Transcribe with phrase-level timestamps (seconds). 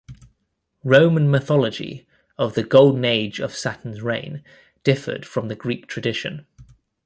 [0.83, 4.43] Roman mythology of the Golden Age of Saturn's reign
[4.83, 6.47] differed from the Greek tradition.